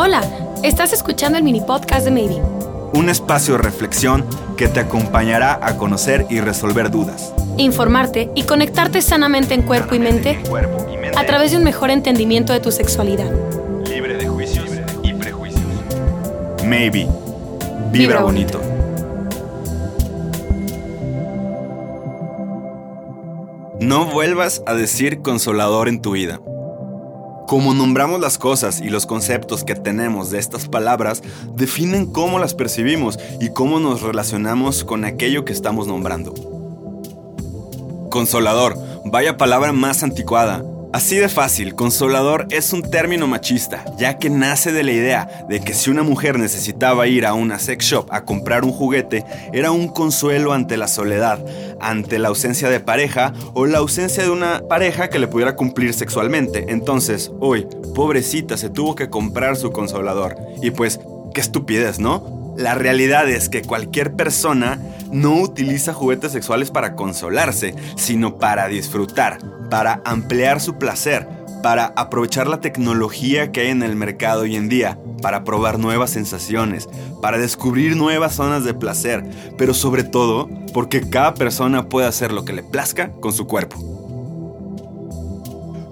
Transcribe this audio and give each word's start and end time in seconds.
Hola, 0.00 0.22
estás 0.62 0.92
escuchando 0.92 1.38
el 1.38 1.42
mini 1.42 1.60
podcast 1.60 2.04
de 2.04 2.12
Maybe. 2.12 2.40
Un 2.94 3.08
espacio 3.08 3.54
de 3.54 3.62
reflexión 3.64 4.24
que 4.56 4.68
te 4.68 4.78
acompañará 4.78 5.58
a 5.60 5.76
conocer 5.76 6.24
y 6.30 6.38
resolver 6.38 6.92
dudas. 6.92 7.34
Informarte 7.56 8.30
y 8.36 8.44
conectarte 8.44 9.02
sanamente 9.02 9.54
en 9.54 9.62
cuerpo 9.62 9.96
y 9.96 9.98
mente 9.98 10.40
a 11.16 11.26
través 11.26 11.50
de 11.50 11.56
un 11.56 11.64
mejor 11.64 11.90
entendimiento 11.90 12.52
de 12.52 12.60
tu 12.60 12.70
sexualidad. 12.70 13.28
Libre 13.88 14.14
de 14.14 14.28
juicios 14.28 14.70
y 15.02 15.14
prejuicios. 15.14 15.66
Maybe. 16.64 17.08
Vibra 17.90 18.20
bonito. 18.20 18.60
No 23.80 24.04
vuelvas 24.04 24.62
a 24.64 24.74
decir 24.74 25.22
consolador 25.22 25.88
en 25.88 26.00
tu 26.00 26.12
vida. 26.12 26.40
Como 27.48 27.72
nombramos 27.72 28.20
las 28.20 28.36
cosas 28.36 28.82
y 28.82 28.90
los 28.90 29.06
conceptos 29.06 29.64
que 29.64 29.74
tenemos 29.74 30.30
de 30.30 30.38
estas 30.38 30.68
palabras 30.68 31.22
definen 31.54 32.04
cómo 32.04 32.38
las 32.38 32.52
percibimos 32.52 33.18
y 33.40 33.48
cómo 33.54 33.80
nos 33.80 34.02
relacionamos 34.02 34.84
con 34.84 35.06
aquello 35.06 35.46
que 35.46 35.54
estamos 35.54 35.86
nombrando. 35.86 36.34
Consolador, 38.10 38.76
vaya 39.06 39.38
palabra 39.38 39.72
más 39.72 40.02
anticuada. 40.02 40.62
Así 40.90 41.16
de 41.16 41.28
fácil, 41.28 41.74
consolador 41.74 42.46
es 42.50 42.72
un 42.72 42.80
término 42.80 43.26
machista, 43.26 43.84
ya 43.98 44.18
que 44.18 44.30
nace 44.30 44.72
de 44.72 44.82
la 44.82 44.92
idea 44.92 45.44
de 45.46 45.60
que 45.60 45.74
si 45.74 45.90
una 45.90 46.02
mujer 46.02 46.38
necesitaba 46.38 47.06
ir 47.06 47.26
a 47.26 47.34
una 47.34 47.58
sex 47.58 47.84
shop 47.84 48.06
a 48.10 48.24
comprar 48.24 48.64
un 48.64 48.72
juguete, 48.72 49.22
era 49.52 49.70
un 49.70 49.88
consuelo 49.88 50.54
ante 50.54 50.78
la 50.78 50.88
soledad, 50.88 51.44
ante 51.78 52.18
la 52.18 52.28
ausencia 52.28 52.70
de 52.70 52.80
pareja 52.80 53.34
o 53.52 53.66
la 53.66 53.78
ausencia 53.78 54.22
de 54.22 54.30
una 54.30 54.62
pareja 54.66 55.10
que 55.10 55.18
le 55.18 55.28
pudiera 55.28 55.56
cumplir 55.56 55.92
sexualmente. 55.92 56.64
Entonces, 56.68 57.32
hoy, 57.38 57.66
pobrecita, 57.94 58.56
se 58.56 58.70
tuvo 58.70 58.94
que 58.94 59.10
comprar 59.10 59.56
su 59.56 59.72
consolador. 59.72 60.38
Y 60.62 60.70
pues, 60.70 61.00
qué 61.34 61.42
estupidez, 61.42 61.98
¿no? 61.98 62.54
La 62.56 62.74
realidad 62.74 63.28
es 63.28 63.50
que 63.50 63.60
cualquier 63.60 64.14
persona 64.14 64.80
no 65.12 65.40
utiliza 65.40 65.92
juguetes 65.92 66.32
sexuales 66.32 66.70
para 66.70 66.94
consolarse, 66.94 67.74
sino 67.96 68.36
para 68.38 68.68
disfrutar, 68.68 69.38
para 69.70 70.02
ampliar 70.04 70.60
su 70.60 70.78
placer, 70.78 71.28
para 71.62 71.86
aprovechar 71.96 72.46
la 72.46 72.60
tecnología 72.60 73.52
que 73.52 73.60
hay 73.60 73.68
en 73.68 73.82
el 73.82 73.96
mercado 73.96 74.42
hoy 74.42 74.56
en 74.56 74.68
día, 74.68 74.98
para 75.22 75.44
probar 75.44 75.78
nuevas 75.78 76.10
sensaciones, 76.10 76.88
para 77.20 77.38
descubrir 77.38 77.96
nuevas 77.96 78.34
zonas 78.34 78.64
de 78.64 78.74
placer, 78.74 79.24
pero 79.56 79.74
sobre 79.74 80.04
todo 80.04 80.48
porque 80.72 81.08
cada 81.08 81.34
persona 81.34 81.88
puede 81.88 82.06
hacer 82.06 82.32
lo 82.32 82.44
que 82.44 82.52
le 82.52 82.62
plazca 82.62 83.10
con 83.20 83.32
su 83.32 83.46
cuerpo. 83.46 83.97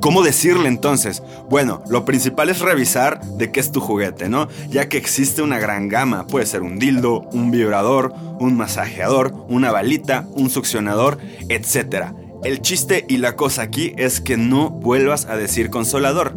¿Cómo 0.00 0.22
decirle 0.22 0.68
entonces? 0.68 1.22
Bueno, 1.50 1.82
lo 1.90 2.06
principal 2.06 2.48
es 2.48 2.60
revisar 2.60 3.20
de 3.22 3.52
qué 3.52 3.60
es 3.60 3.70
tu 3.70 3.80
juguete, 3.80 4.30
¿no? 4.30 4.48
Ya 4.70 4.88
que 4.88 4.96
existe 4.96 5.42
una 5.42 5.58
gran 5.58 5.88
gama, 5.88 6.26
puede 6.26 6.46
ser 6.46 6.62
un 6.62 6.78
dildo, 6.78 7.28
un 7.32 7.50
vibrador, 7.50 8.14
un 8.38 8.56
masajeador, 8.56 9.34
una 9.48 9.70
balita, 9.70 10.26
un 10.32 10.48
succionador, 10.48 11.18
etc. 11.50 12.14
El 12.44 12.62
chiste 12.62 13.04
y 13.08 13.18
la 13.18 13.36
cosa 13.36 13.60
aquí 13.60 13.92
es 13.98 14.22
que 14.22 14.38
no 14.38 14.70
vuelvas 14.70 15.26
a 15.26 15.36
decir 15.36 15.68
consolador. 15.68 16.34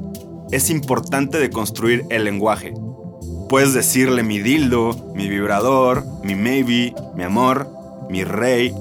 Es 0.51 0.69
importante 0.69 1.39
de 1.39 1.49
construir 1.49 2.05
el 2.09 2.25
lenguaje. 2.25 2.73
Puedes 3.47 3.73
decirle 3.73 4.23
mi 4.23 4.39
dildo, 4.39 5.13
mi 5.15 5.29
vibrador, 5.29 6.03
mi 6.23 6.35
maybe, 6.35 6.93
mi 7.15 7.23
amor, 7.23 7.69
mi 8.09 8.25
rey, 8.25 8.73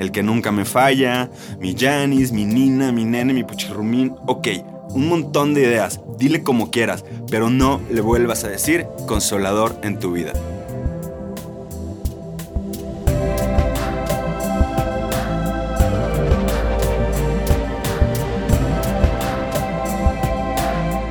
el 0.00 0.12
que 0.12 0.22
nunca 0.22 0.50
me 0.50 0.64
falla, 0.64 1.30
mi 1.60 1.76
Janis, 1.78 2.32
mi 2.32 2.46
Nina, 2.46 2.90
mi 2.90 3.04
nene, 3.04 3.34
mi 3.34 3.44
puchirrumín. 3.44 4.14
Ok, 4.26 4.48
un 4.88 5.08
montón 5.08 5.52
de 5.52 5.60
ideas. 5.60 6.00
Dile 6.18 6.42
como 6.42 6.70
quieras, 6.70 7.04
pero 7.30 7.50
no 7.50 7.82
le 7.90 8.00
vuelvas 8.00 8.42
a 8.44 8.48
decir 8.48 8.86
consolador 9.06 9.78
en 9.82 9.98
tu 9.98 10.12
vida. 10.12 10.32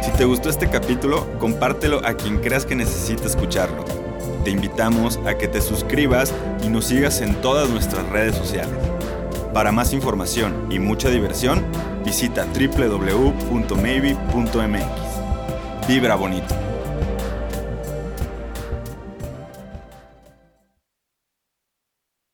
Si 0.02 0.12
te 0.18 0.26
gustó 0.26 0.50
este 0.50 0.68
capítulo, 0.68 1.28
compártelo 1.38 2.04
a 2.04 2.16
quien 2.16 2.40
creas 2.40 2.66
que 2.66 2.76
necesite 2.76 3.28
escucharlo. 3.28 4.09
Te 4.44 4.52
invitamos 4.52 5.20
a 5.26 5.38
que 5.38 5.48
te 5.48 5.62
suscribas 5.62 6.34
y 6.64 6.70
nos 6.70 6.86
sigas 6.86 7.22
en 7.22 7.36
todas 7.42 7.70
nuestras 7.70 8.08
redes 8.10 8.36
sociales. 8.36 8.76
Para 9.54 9.72
más 9.72 9.94
información 9.94 10.68
y 10.70 10.80
mucha 10.80 11.10
diversión, 11.10 11.66
visita 12.06 12.46
www.maybe.mx. 12.46 13.60
Vibra 15.88 16.16
bonito. 16.16 16.69